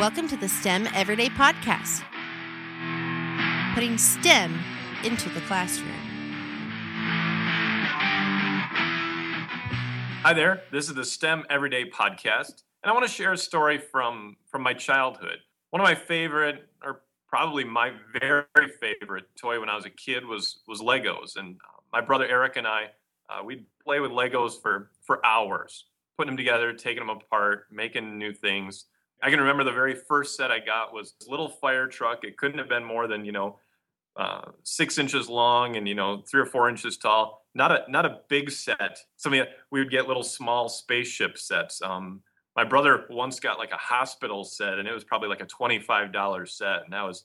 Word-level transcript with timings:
Welcome 0.00 0.28
to 0.28 0.36
the 0.38 0.48
STEM 0.48 0.88
Everyday 0.94 1.28
Podcast, 1.28 2.02
putting 3.74 3.98
STEM 3.98 4.58
into 5.04 5.28
the 5.28 5.42
classroom. 5.42 5.92
Hi 10.22 10.32
there. 10.32 10.62
This 10.72 10.88
is 10.88 10.94
the 10.94 11.04
STEM 11.04 11.44
Everyday 11.50 11.90
Podcast, 11.90 12.62
and 12.82 12.90
I 12.90 12.92
want 12.92 13.06
to 13.06 13.12
share 13.12 13.34
a 13.34 13.36
story 13.36 13.76
from 13.76 14.38
from 14.46 14.62
my 14.62 14.72
childhood. 14.72 15.40
One 15.68 15.82
of 15.82 15.84
my 15.84 15.94
favorite, 15.94 16.66
or 16.82 17.02
probably 17.28 17.64
my 17.64 17.92
very 18.18 18.46
favorite 18.80 19.26
toy 19.38 19.60
when 19.60 19.68
I 19.68 19.76
was 19.76 19.84
a 19.84 19.90
kid 19.90 20.24
was 20.24 20.60
was 20.66 20.80
Legos, 20.80 21.36
and 21.36 21.56
uh, 21.56 21.80
my 21.92 22.00
brother 22.00 22.26
Eric 22.26 22.56
and 22.56 22.66
I 22.66 22.86
uh, 23.28 23.44
we'd 23.44 23.66
play 23.84 24.00
with 24.00 24.12
Legos 24.12 24.62
for 24.62 24.92
for 25.02 25.24
hours, 25.26 25.84
putting 26.16 26.30
them 26.30 26.38
together, 26.38 26.72
taking 26.72 27.06
them 27.06 27.10
apart, 27.10 27.66
making 27.70 28.16
new 28.16 28.32
things. 28.32 28.86
I 29.22 29.30
can 29.30 29.40
remember 29.40 29.64
the 29.64 29.72
very 29.72 29.94
first 29.94 30.36
set 30.36 30.50
I 30.50 30.58
got 30.60 30.92
was 30.94 31.14
little 31.28 31.48
fire 31.48 31.86
truck. 31.86 32.24
It 32.24 32.36
couldn't 32.36 32.58
have 32.58 32.68
been 32.68 32.84
more 32.84 33.06
than 33.06 33.24
you 33.24 33.32
know 33.32 33.58
uh, 34.16 34.50
six 34.64 34.98
inches 34.98 35.28
long 35.28 35.76
and 35.76 35.86
you 35.86 35.94
know 35.94 36.22
three 36.28 36.40
or 36.40 36.46
four 36.46 36.68
inches 36.68 36.96
tall. 36.96 37.44
Not 37.54 37.72
a 37.72 37.84
not 37.88 38.06
a 38.06 38.20
big 38.28 38.50
set. 38.50 38.98
Something 39.16 39.44
we 39.70 39.80
would 39.80 39.90
get 39.90 40.08
little 40.08 40.22
small 40.22 40.68
spaceship 40.68 41.38
sets. 41.38 41.82
Um, 41.82 42.22
my 42.56 42.64
brother 42.64 43.06
once 43.10 43.40
got 43.40 43.58
like 43.58 43.72
a 43.72 43.76
hospital 43.76 44.44
set, 44.44 44.78
and 44.78 44.88
it 44.88 44.94
was 44.94 45.04
probably 45.04 45.28
like 45.28 45.40
a 45.40 45.46
twenty 45.46 45.78
five 45.78 46.12
dollar 46.12 46.46
set, 46.46 46.84
and 46.84 46.92
that 46.92 47.02
was 47.02 47.24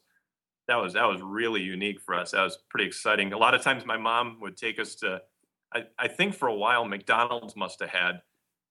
that 0.67 0.75
was 0.75 0.93
that 0.93 1.05
was 1.05 1.21
really 1.21 1.61
unique 1.61 2.01
for 2.01 2.15
us. 2.15 2.31
That 2.31 2.43
was 2.43 2.57
pretty 2.69 2.87
exciting. 2.87 3.33
A 3.33 3.37
lot 3.37 3.53
of 3.53 3.61
times, 3.61 3.85
my 3.85 3.97
mom 3.97 4.37
would 4.41 4.57
take 4.57 4.79
us 4.79 4.95
to. 4.95 5.21
I, 5.73 5.83
I 5.97 6.07
think 6.07 6.35
for 6.35 6.47
a 6.47 6.53
while, 6.55 6.85
McDonald's 6.85 7.55
must 7.55 7.79
have 7.79 7.89
had 7.89 8.21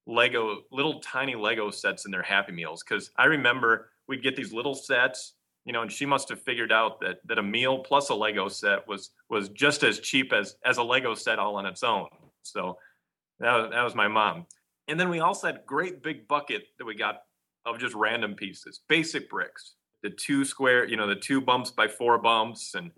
Lego, 0.06 0.62
little 0.70 1.00
tiny 1.00 1.34
Lego 1.34 1.70
sets 1.70 2.04
in 2.04 2.10
their 2.10 2.22
Happy 2.22 2.52
Meals. 2.52 2.82
Because 2.82 3.10
I 3.16 3.24
remember 3.24 3.90
we'd 4.06 4.22
get 4.22 4.36
these 4.36 4.52
little 4.52 4.74
sets, 4.74 5.34
you 5.64 5.72
know, 5.72 5.82
and 5.82 5.90
she 5.90 6.04
must 6.04 6.28
have 6.28 6.42
figured 6.42 6.72
out 6.72 7.00
that 7.00 7.18
that 7.26 7.38
a 7.38 7.42
meal 7.42 7.78
plus 7.78 8.10
a 8.10 8.14
Lego 8.14 8.48
set 8.48 8.86
was 8.86 9.10
was 9.30 9.48
just 9.50 9.82
as 9.82 10.00
cheap 10.00 10.32
as 10.32 10.56
as 10.64 10.76
a 10.78 10.82
Lego 10.82 11.14
set 11.14 11.38
all 11.38 11.56
on 11.56 11.66
its 11.66 11.82
own. 11.82 12.08
So 12.42 12.78
that 13.40 13.56
was, 13.56 13.70
that 13.70 13.82
was 13.82 13.94
my 13.94 14.08
mom. 14.08 14.46
And 14.88 15.00
then 15.00 15.08
we 15.08 15.20
also 15.20 15.46
had 15.46 15.64
great 15.64 16.02
big 16.02 16.28
bucket 16.28 16.64
that 16.78 16.84
we 16.84 16.94
got 16.94 17.22
of 17.64 17.78
just 17.78 17.94
random 17.94 18.34
pieces, 18.34 18.80
basic 18.88 19.30
bricks, 19.30 19.76
the 20.02 20.10
two 20.10 20.44
square, 20.44 20.86
you 20.86 20.98
know, 20.98 21.06
the 21.06 21.16
two 21.16 21.40
bumps 21.40 21.70
by 21.70 21.88
four 21.88 22.18
bumps, 22.18 22.74
and 22.74 22.90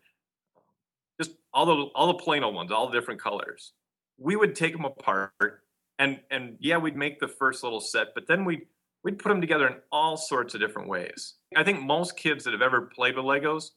just 1.20 1.36
all 1.54 1.66
the 1.66 1.84
all 1.94 2.08
the 2.08 2.14
plain 2.14 2.42
old 2.42 2.54
ones, 2.54 2.72
all 2.72 2.88
the 2.88 2.98
different 2.98 3.20
colors. 3.20 3.72
We 4.18 4.34
would 4.34 4.56
take 4.56 4.72
them 4.72 4.84
apart 4.84 5.62
and 5.98 6.20
and 6.30 6.56
yeah, 6.60 6.76
we'd 6.76 6.96
make 6.96 7.20
the 7.20 7.28
first 7.28 7.62
little 7.62 7.80
set, 7.80 8.08
but 8.14 8.26
then 8.26 8.44
we'd 8.44 8.66
we'd 9.04 9.18
put 9.18 9.28
them 9.28 9.40
together 9.40 9.66
in 9.68 9.76
all 9.92 10.16
sorts 10.16 10.54
of 10.54 10.60
different 10.60 10.88
ways. 10.88 11.34
I 11.56 11.62
think 11.62 11.80
most 11.80 12.16
kids 12.16 12.44
that 12.44 12.52
have 12.52 12.62
ever 12.62 12.82
played 12.82 13.16
with 13.16 13.24
Legos, 13.24 13.70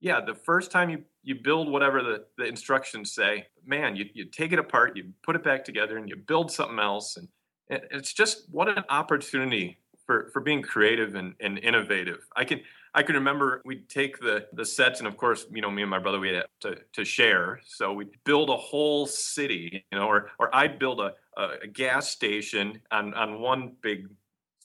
yeah, 0.00 0.20
the 0.20 0.34
first 0.34 0.70
time 0.70 0.90
you 0.90 1.04
you 1.22 1.36
build 1.36 1.70
whatever 1.70 2.02
the, 2.02 2.24
the 2.36 2.44
instructions 2.44 3.12
say, 3.12 3.46
man, 3.64 3.94
you, 3.94 4.06
you 4.12 4.24
take 4.24 4.52
it 4.52 4.58
apart, 4.58 4.96
you 4.96 5.12
put 5.22 5.36
it 5.36 5.44
back 5.44 5.64
together, 5.64 5.98
and 5.98 6.08
you 6.08 6.16
build 6.16 6.50
something 6.50 6.80
else. 6.80 7.16
And 7.16 7.28
it's 7.68 8.12
just 8.12 8.46
what 8.50 8.68
an 8.68 8.82
opportunity 8.88 9.78
for, 10.04 10.30
for 10.32 10.40
being 10.40 10.62
creative 10.62 11.14
and, 11.14 11.34
and 11.40 11.58
innovative. 11.58 12.26
I 12.36 12.44
can 12.44 12.60
I 12.94 13.02
can 13.02 13.14
remember 13.14 13.62
we'd 13.64 13.88
take 13.88 14.18
the 14.18 14.46
the 14.52 14.64
sets, 14.64 14.98
and 14.98 15.06
of 15.06 15.16
course, 15.16 15.46
you 15.52 15.62
know, 15.62 15.70
me 15.70 15.82
and 15.82 15.90
my 15.90 15.98
brother 15.98 16.18
we 16.18 16.34
had 16.34 16.44
to 16.60 16.76
to 16.92 17.04
share. 17.04 17.60
So 17.64 17.92
we'd 17.92 18.10
build 18.24 18.50
a 18.50 18.56
whole 18.56 19.06
city, 19.06 19.84
you 19.90 19.98
know, 19.98 20.06
or 20.06 20.30
or 20.38 20.54
I'd 20.54 20.78
build 20.78 21.00
a 21.00 21.14
a, 21.36 21.66
gas 21.66 22.08
station 22.10 22.80
on 22.90 23.14
on 23.14 23.40
one 23.40 23.74
big 23.80 24.08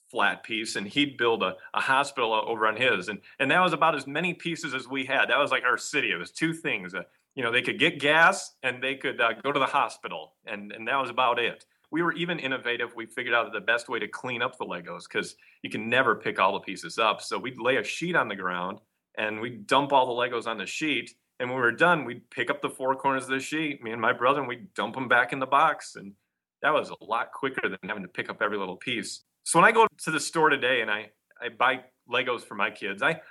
flat 0.10 0.44
piece 0.44 0.76
and 0.76 0.88
he'd 0.88 1.18
build 1.18 1.44
a, 1.44 1.56
a 1.74 1.82
hospital 1.82 2.34
over 2.34 2.68
on 2.68 2.76
his. 2.76 3.10
And 3.10 3.20
and 3.40 3.52
that 3.52 3.62
was 3.62 3.74
about 3.74 3.96
as 3.96 4.08
many 4.08 4.34
pieces 4.34 4.74
as 4.74 4.88
we 4.88 5.06
had. 5.06 5.30
That 5.30 5.40
was 5.40 5.52
like 5.52 5.64
our 5.64 5.78
city. 5.78 6.12
It 6.12 6.18
was 6.18 6.32
two 6.32 6.54
things 6.54 6.94
uh, 6.94 7.04
you 7.36 7.44
know 7.44 7.52
they 7.52 7.62
could 7.62 7.80
get 7.80 8.00
gas 8.00 8.56
and 8.64 8.82
they 8.82 8.96
could 8.96 9.22
uh, 9.22 9.34
go 9.44 9.52
to 9.52 9.60
the 9.60 9.66
hospital. 9.66 10.34
And 10.46 10.72
and 10.72 10.88
that 10.88 11.00
was 11.00 11.10
about 11.10 11.40
it. 11.40 11.66
We 11.92 12.02
were 12.02 12.14
even 12.14 12.40
innovative. 12.40 12.96
We 12.96 13.06
figured 13.06 13.34
out 13.34 13.54
the 13.54 13.62
best 13.62 13.88
way 13.88 14.00
to 14.00 14.08
clean 14.08 14.42
up 14.42 14.58
the 14.58 14.66
legos 14.66 15.04
because 15.04 15.36
you 15.62 15.70
can 15.70 15.90
never 15.90 16.16
pick 16.16 16.38
all 16.38 16.54
the 16.54 16.60
pieces 16.60 16.98
up. 16.98 17.22
So 17.22 17.38
we'd 17.38 17.60
lay 17.60 17.78
a 17.78 17.84
sheet 17.84 18.16
on 18.16 18.28
the 18.28 18.36
ground 18.36 18.80
and 19.18 19.40
we'd 19.40 19.68
dump 19.68 19.94
all 19.94 20.06
the 20.06 20.22
legos 20.22 20.48
on 20.48 20.58
the 20.58 20.66
sheet. 20.66 21.16
And 21.40 21.50
when 21.50 21.58
we 21.58 21.62
were 21.62 21.72
done 21.72 22.04
we'd 22.04 22.30
pick 22.30 22.50
up 22.50 22.62
the 22.62 22.70
four 22.70 22.96
corners 22.96 23.24
of 23.24 23.30
the 23.30 23.40
sheet. 23.40 23.84
Me 23.84 23.92
and 23.92 24.02
my 24.02 24.14
brother 24.14 24.40
and 24.40 24.48
we'd 24.48 24.74
dump 24.74 24.96
them 24.96 25.08
back 25.08 25.32
in 25.32 25.40
the 25.40 25.46
box. 25.46 25.96
And 25.96 26.14
that 26.62 26.74
was 26.74 26.90
a 26.90 27.04
lot 27.04 27.32
quicker 27.32 27.70
than 27.70 27.78
having 27.84 28.04
to 28.04 28.10
pick 28.10 28.30
up 28.30 28.42
every 28.42 28.58
little 28.58 28.78
piece. 28.78 29.24
So 29.44 29.60
when 29.60 29.68
I 29.68 29.72
go 29.72 29.88
to 30.04 30.12
the 30.12 30.20
store 30.20 30.50
today 30.50 30.82
and 30.82 30.92
I, 30.92 31.12
I 31.42 31.50
buy 31.50 31.82
Legos 32.12 32.42
for 32.42 32.56
my 32.56 32.70
kids, 32.70 33.02
I 33.02 33.22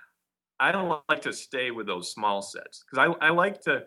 I 0.59 0.73
don't 0.73 1.03
like 1.09 1.23
to 1.23 1.33
stay 1.33 1.71
with 1.71 1.87
those 1.87 2.13
small 2.13 2.41
sets 2.41 2.83
because 2.83 3.15
I, 3.21 3.27
I 3.27 3.31
like 3.31 3.61
to 3.63 3.83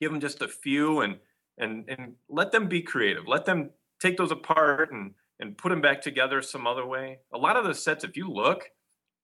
give 0.00 0.10
them 0.10 0.20
just 0.20 0.42
a 0.42 0.48
few 0.48 1.00
and 1.00 1.16
and 1.58 1.84
and 1.88 2.14
let 2.28 2.52
them 2.52 2.68
be 2.68 2.82
creative. 2.82 3.26
Let 3.26 3.46
them 3.46 3.70
take 4.00 4.16
those 4.16 4.30
apart 4.30 4.92
and 4.92 5.12
and 5.40 5.56
put 5.56 5.70
them 5.70 5.80
back 5.80 6.02
together 6.02 6.42
some 6.42 6.66
other 6.66 6.86
way. 6.86 7.18
A 7.32 7.38
lot 7.38 7.56
of 7.56 7.64
the 7.64 7.74
sets, 7.74 8.04
if 8.04 8.16
you 8.16 8.30
look, 8.30 8.70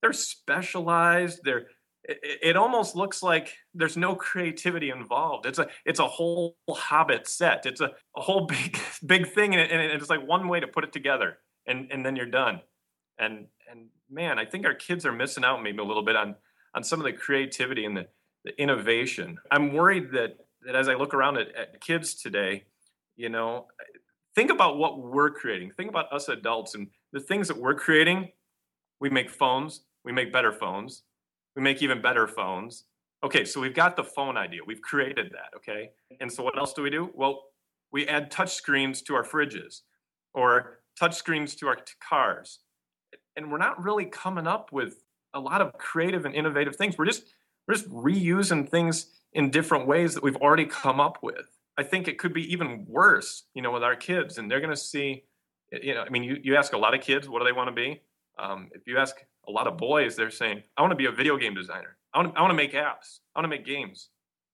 they're 0.01 0.13
specialized. 0.13 1.39
They're 1.43 1.67
it, 2.03 2.39
it, 2.41 2.55
almost 2.55 2.95
looks 2.95 3.23
like 3.23 3.53
there's 3.73 3.95
no 3.95 4.15
creativity 4.15 4.89
involved. 4.89 5.45
It's 5.45 5.59
a 5.59 5.67
it's 5.85 5.99
a 5.99 6.07
whole 6.07 6.57
Hobbit 6.69 7.27
set. 7.27 7.65
It's 7.65 7.81
a, 7.81 7.91
a 8.17 8.21
whole 8.21 8.45
big 8.47 8.77
big 9.05 9.31
thing, 9.31 9.55
and, 9.55 9.71
and 9.71 10.01
it's 10.01 10.09
like 10.09 10.27
one 10.27 10.47
way 10.47 10.59
to 10.59 10.67
put 10.67 10.83
it 10.83 10.91
together, 10.91 11.37
and 11.65 11.91
and 11.91 12.05
then 12.05 12.15
you're 12.15 12.25
done. 12.25 12.61
And 13.17 13.47
and 13.71 13.87
man, 14.09 14.37
I 14.37 14.45
think 14.45 14.65
our 14.65 14.73
kids 14.73 15.05
are 15.05 15.13
missing 15.13 15.45
out 15.45 15.63
maybe 15.63 15.79
a 15.79 15.83
little 15.83 16.03
bit 16.03 16.15
on 16.15 16.35
on 16.75 16.83
some 16.83 16.99
of 16.99 17.05
the 17.05 17.13
creativity 17.13 17.85
and 17.85 17.95
the, 17.95 18.07
the 18.43 18.59
innovation. 18.61 19.37
I'm 19.51 19.73
worried 19.73 20.11
that 20.11 20.37
that 20.65 20.75
as 20.75 20.89
I 20.89 20.95
look 20.95 21.13
around 21.13 21.37
at, 21.37 21.55
at 21.55 21.81
kids 21.81 22.15
today, 22.15 22.65
you 23.15 23.29
know, 23.29 23.67
think 24.35 24.51
about 24.51 24.77
what 24.77 24.99
we're 24.99 25.31
creating. 25.31 25.71
Think 25.71 25.89
about 25.89 26.11
us 26.11 26.27
adults 26.27 26.75
and 26.75 26.87
the 27.13 27.19
things 27.19 27.47
that 27.47 27.57
we're 27.57 27.75
creating. 27.75 28.31
We 28.99 29.09
make 29.09 29.29
phones. 29.29 29.81
We 30.03 30.11
make 30.11 30.33
better 30.33 30.51
phones 30.51 31.03
we 31.55 31.61
make 31.61 31.81
even 31.81 32.01
better 32.01 32.27
phones. 32.27 32.85
Okay, 33.23 33.45
so 33.45 33.61
we've 33.61 33.73
got 33.73 33.95
the 33.95 34.03
phone 34.03 34.37
idea. 34.37 34.61
We've 34.65 34.81
created 34.81 35.31
that, 35.31 35.55
okay? 35.55 35.91
And 36.19 36.31
so 36.31 36.43
what 36.43 36.57
else 36.57 36.73
do 36.73 36.81
we 36.81 36.89
do? 36.89 37.09
Well, 37.13 37.43
we 37.91 38.07
add 38.07 38.31
touch 38.31 38.53
screens 38.53 39.01
to 39.03 39.15
our 39.15 39.23
fridges 39.23 39.81
or 40.33 40.79
touch 40.99 41.15
screens 41.15 41.55
to 41.55 41.67
our 41.67 41.77
cars. 42.07 42.59
And 43.35 43.51
we're 43.51 43.59
not 43.59 43.81
really 43.81 44.05
coming 44.05 44.47
up 44.47 44.71
with 44.71 45.03
a 45.33 45.39
lot 45.39 45.61
of 45.61 45.73
creative 45.73 46.25
and 46.25 46.35
innovative 46.35 46.75
things. 46.75 46.97
We're 46.97 47.05
just 47.05 47.23
we're 47.67 47.75
just 47.75 47.89
reusing 47.89 48.67
things 48.67 49.07
in 49.33 49.49
different 49.49 49.87
ways 49.87 50.13
that 50.13 50.23
we've 50.23 50.35
already 50.35 50.65
come 50.65 50.99
up 50.99 51.19
with. 51.21 51.47
I 51.77 51.83
think 51.83 52.07
it 52.07 52.19
could 52.19 52.33
be 52.33 52.51
even 52.51 52.85
worse, 52.87 53.43
you 53.53 53.61
know, 53.61 53.71
with 53.71 53.83
our 53.83 53.95
kids, 53.95 54.37
and 54.37 54.49
they're 54.51 54.59
going 54.59 54.69
to 54.69 54.77
see, 54.77 55.23
you 55.71 55.93
know, 55.93 56.01
I 56.01 56.09
mean, 56.09 56.23
you, 56.23 56.37
you 56.43 56.55
ask 56.55 56.73
a 56.73 56.77
lot 56.77 56.93
of 56.93 57.01
kids, 57.01 57.27
what 57.27 57.39
do 57.39 57.45
they 57.45 57.51
want 57.51 57.69
to 57.69 57.73
be? 57.73 58.01
Um, 58.37 58.69
if 58.73 58.87
you 58.87 58.97
ask 58.97 59.15
a 59.47 59.51
lot 59.51 59.67
of 59.67 59.77
boys, 59.77 60.15
they're 60.15 60.31
saying, 60.31 60.63
I 60.77 60.81
want 60.81 60.91
to 60.91 60.97
be 60.97 61.05
a 61.05 61.11
video 61.11 61.37
game 61.37 61.53
designer. 61.53 61.97
I 62.13 62.19
want 62.19 62.37
I 62.37 62.41
want 62.41 62.51
to 62.51 62.55
make 62.55 62.73
apps. 62.73 63.19
I 63.35 63.39
want 63.39 63.45
to 63.45 63.47
make 63.49 63.65
games. 63.65 64.09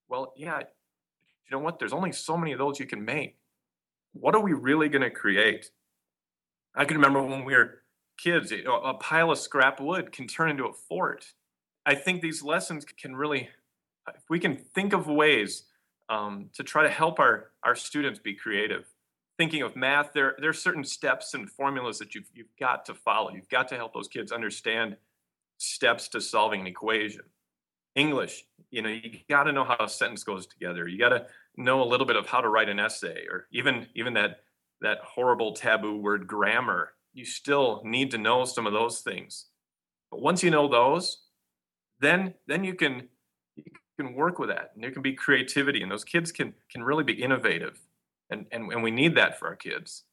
Well, 0.07 0.33
yeah, 0.35 0.59
you 0.59 1.57
know 1.57 1.59
what? 1.59 1.79
There's 1.79 1.93
only 1.93 2.11
so 2.11 2.37
many 2.37 2.51
of 2.51 2.59
those 2.59 2.79
you 2.79 2.85
can 2.85 3.03
make. 3.03 3.37
What 4.13 4.35
are 4.35 4.41
we 4.41 4.53
really 4.53 4.89
going 4.89 5.03
to 5.03 5.09
create? 5.09 5.71
I 6.75 6.85
can 6.85 6.97
remember 6.97 7.21
when 7.21 7.45
we 7.45 7.53
were 7.53 7.81
kids, 8.17 8.51
a 8.51 8.93
pile 8.95 9.31
of 9.31 9.37
scrap 9.37 9.79
wood 9.79 10.11
can 10.11 10.27
turn 10.27 10.49
into 10.49 10.65
a 10.65 10.73
fort. 10.73 11.33
I 11.85 11.95
think 11.95 12.21
these 12.21 12.43
lessons 12.43 12.85
can 12.85 13.15
really, 13.15 13.49
if 14.13 14.23
we 14.29 14.39
can 14.39 14.57
think 14.57 14.93
of 14.93 15.07
ways 15.07 15.63
um, 16.09 16.49
to 16.53 16.63
try 16.63 16.83
to 16.83 16.89
help 16.89 17.19
our, 17.19 17.51
our 17.63 17.75
students 17.75 18.19
be 18.19 18.33
creative, 18.33 18.85
thinking 19.39 19.61
of 19.61 19.73
math, 19.73 20.11
there, 20.11 20.35
there 20.39 20.49
are 20.49 20.53
certain 20.53 20.83
steps 20.83 21.33
and 21.33 21.49
formulas 21.49 21.97
that 21.97 22.13
you've, 22.13 22.29
you've 22.35 22.53
got 22.59 22.83
to 22.85 22.93
follow. 22.93 23.31
You've 23.31 23.47
got 23.47 23.69
to 23.69 23.75
help 23.75 23.93
those 23.93 24.09
kids 24.09 24.33
understand 24.33 24.97
steps 25.57 26.09
to 26.09 26.19
solving 26.19 26.59
an 26.59 26.67
equation. 26.67 27.21
English, 27.95 28.43
you 28.69 28.81
know, 28.81 28.89
you 28.89 29.19
got 29.29 29.43
to 29.43 29.53
know 29.53 29.63
how 29.63 29.77
a 29.79 29.87
sentence 29.87 30.25
goes 30.25 30.45
together. 30.45 30.89
You 30.89 30.99
got 30.99 31.09
to 31.09 31.25
know 31.55 31.81
a 31.81 31.87
little 31.87 32.05
bit 32.05 32.17
of 32.17 32.27
how 32.27 32.41
to 32.41 32.49
write 32.49 32.67
an 32.67 32.79
essay 32.79 33.23
or 33.31 33.47
even 33.51 33.87
even 33.95 34.13
that 34.13 34.41
that 34.81 34.99
horrible 35.03 35.53
taboo 35.53 35.97
word 35.97 36.27
grammar. 36.27 36.91
You 37.13 37.25
still 37.25 37.81
need 37.83 38.11
to 38.11 38.17
know 38.17 38.45
some 38.45 38.67
of 38.67 38.73
those 38.73 38.99
things. 38.99 39.45
But 40.11 40.21
once 40.21 40.43
you 40.43 40.51
know 40.51 40.67
those, 40.67 41.23
then 41.99 42.35
then 42.47 42.63
you 42.63 42.75
can 42.75 43.07
you 43.55 43.63
can 43.97 44.13
work 44.13 44.37
with 44.37 44.49
that 44.49 44.71
and 44.75 44.83
there 44.83 44.91
can 44.91 45.01
be 45.01 45.13
creativity 45.13 45.81
and 45.81 45.91
those 45.91 46.05
kids 46.05 46.31
can 46.31 46.53
can 46.69 46.83
really 46.83 47.03
be 47.03 47.13
innovative 47.13 47.79
and, 48.29 48.45
and, 48.51 48.71
and 48.71 48.83
we 48.83 48.91
need 48.91 49.15
that 49.15 49.39
for 49.39 49.47
our 49.47 49.55
kids. 49.55 50.03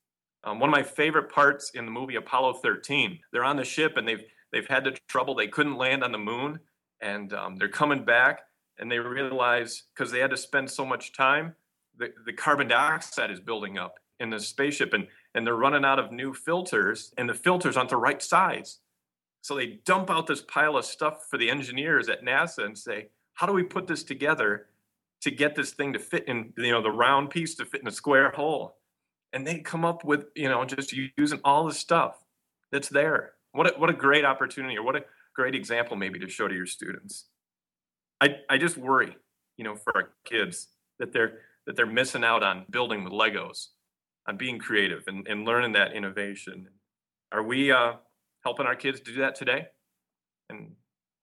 Um, 0.45 0.61
one 0.61 0.71
of 0.71 0.73
my 0.73 0.83
favorite 0.83 1.31
parts 1.31 1.71
in 1.75 1.85
the 1.85 1.91
movie 1.91 2.17
Apollo 2.17 2.55
13, 2.55 3.19
they're 3.33 3.45
on 3.45 3.57
the 3.57 3.65
ship 3.65 3.97
and 3.97 4.07
they've 4.07 4.23
they've 4.53 4.69
had 4.69 4.85
the 4.85 4.97
trouble. 5.09 5.35
They 5.35 5.49
couldn't 5.49 5.77
land 5.77 6.05
on 6.05 6.13
the 6.13 6.19
moon, 6.19 6.61
and 7.01 7.33
um, 7.33 7.57
they're 7.57 7.69
coming 7.69 8.05
back, 8.05 8.43
and 8.79 8.91
they 8.91 8.99
realize 8.99 9.83
because 9.95 10.13
they 10.13 10.21
had 10.21 10.31
to 10.31 10.37
spend 10.37 10.71
so 10.71 10.87
much 10.87 11.13
time, 11.13 11.55
the, 11.99 12.13
the 12.25 12.33
carbon 12.33 12.69
dioxide 12.69 13.31
is 13.31 13.41
building 13.41 13.77
up 13.77 13.99
in 14.21 14.31
the 14.31 14.39
spaceship, 14.39 14.93
and 14.93 15.09
and 15.35 15.47
they're 15.47 15.57
running 15.57 15.85
out 15.85 15.99
of 15.99 16.13
new 16.13 16.33
filters, 16.33 17.13
and 17.19 17.29
the 17.29 17.35
filters 17.35 17.77
aren't 17.77 17.91
the 17.91 17.97
right 17.97 18.23
size. 18.23 18.79
So 19.43 19.55
they 19.55 19.79
dump 19.85 20.11
out 20.11 20.27
this 20.27 20.43
pile 20.43 20.77
of 20.77 20.85
stuff 20.85 21.27
for 21.31 21.39
the 21.39 21.51
engineers 21.51 22.09
at 22.09 22.25
NASA 22.25 22.65
and 22.65 22.77
say, 22.77 23.11
how 23.35 23.47
do 23.47 23.53
we 23.53 23.63
put 23.63 23.87
this 23.87 24.03
together 24.03 24.67
to 25.27 25.31
get 25.31 25.55
this 25.55 25.73
thing 25.73 25.93
to 25.93 25.99
fit 25.99 26.27
in, 26.27 26.53
you 26.57 26.73
know, 26.73 26.83
the 26.83 26.91
round 26.91 27.31
piece 27.31 27.55
to 27.57 27.67
fit 27.67 27.83
in 27.83 27.89
a 27.89 27.93
square 27.93 28.31
hole? 28.31 28.79
And 29.33 29.47
they 29.47 29.59
come 29.59 29.85
up 29.85 30.05
with, 30.05 30.25
you 30.35 30.49
know, 30.49 30.65
just 30.65 30.95
using 31.19 31.41
all 31.45 31.67
the 31.67 31.75
stuff 31.75 32.17
that's 32.73 32.89
there. 32.89 33.33
What 33.53 33.75
a, 33.75 33.79
what 33.79 33.91
a 33.91 33.93
great 33.93 34.25
opportunity 34.25 34.77
or 34.77 34.83
what 34.83 34.97
a 34.97 35.05
great 35.35 35.55
example 35.55 35.97
maybe 35.97 36.19
to 36.21 36.29
show 36.29 36.49
to 36.49 36.55
your 36.55 36.67
students. 36.67 37.27
I, 38.21 38.37
I 38.49 38.57
just 38.57 38.79
worry, 38.79 39.17
you 39.59 39.65
know, 39.65 39.77
for 39.77 39.95
our 39.95 40.11
kids 40.25 40.69
that 40.99 41.13
they're 41.13 41.41
that 41.67 41.75
they're 41.75 41.87
missing 41.87 42.23
out 42.23 42.45
on 42.45 42.65
building 42.71 43.03
with 43.03 43.13
Legos, 43.13 43.67
on 44.29 44.37
being 44.37 44.59
creative 44.59 45.03
and, 45.09 45.27
and 45.27 45.45
learning 45.45 45.73
that 45.73 45.93
innovation. 45.93 46.69
Are 47.33 47.43
we 47.43 47.73
uh, 47.73 47.95
helping 48.45 48.67
our 48.67 48.77
kids 48.77 49.01
to 49.01 49.13
do 49.13 49.21
that 49.21 49.35
today? 49.35 49.67
And 50.49 50.77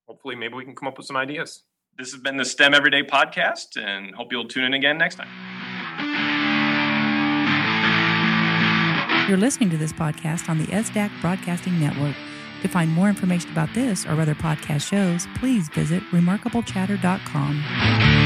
hopefully 0.08 0.36
maybe 0.36 0.56
we 0.56 0.66
can 0.66 0.76
come 0.76 0.90
up 0.90 0.98
with 0.98 1.08
some 1.08 1.16
ideas. 1.16 1.64
This 1.98 2.12
has 2.12 2.22
been 2.22 2.38
the 2.38 2.46
STEM 2.46 2.74
Everyday 2.74 3.04
Podcast, 3.04 3.78
and 3.78 4.16
hope 4.16 4.32
you'll 4.32 4.48
tune 4.48 4.64
in 4.64 4.74
again 4.74 4.98
next 4.98 5.16
time. 5.16 5.28
You're 9.30 9.38
listening 9.38 9.70
to 9.70 9.78
this 9.78 9.94
podcast 9.94 10.50
on 10.50 10.58
the 10.58 10.66
SDAC 10.66 11.22
Broadcasting 11.22 11.80
Network. 11.80 12.16
To 12.64 12.68
find 12.68 12.92
more 12.92 13.10
information 13.10 13.52
about 13.52 13.74
this 13.74 14.06
or 14.06 14.20
other 14.20 14.36
podcast 14.36 14.88
shows, 14.88 15.28
please 15.36 15.70
visit 15.70 16.02
remarkablechatter.com. 16.12 18.23